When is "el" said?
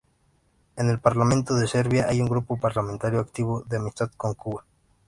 0.89-0.97